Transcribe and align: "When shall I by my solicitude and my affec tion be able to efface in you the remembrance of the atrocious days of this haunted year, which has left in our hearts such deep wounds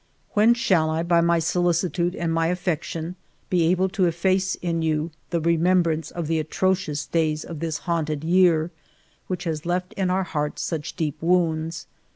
"When 0.33 0.55
shall 0.55 0.89
I 0.89 1.03
by 1.03 1.21
my 1.21 1.37
solicitude 1.37 2.15
and 2.15 2.33
my 2.33 2.47
affec 2.47 2.81
tion 2.83 3.17
be 3.51 3.67
able 3.67 3.87
to 3.89 4.05
efface 4.07 4.55
in 4.55 4.81
you 4.81 5.11
the 5.29 5.39
remembrance 5.39 6.09
of 6.09 6.25
the 6.25 6.39
atrocious 6.39 7.05
days 7.05 7.43
of 7.45 7.59
this 7.59 7.77
haunted 7.85 8.23
year, 8.23 8.71
which 9.27 9.43
has 9.43 9.63
left 9.63 9.93
in 9.93 10.09
our 10.09 10.23
hearts 10.23 10.63
such 10.63 10.95
deep 10.95 11.21
wounds 11.21 11.85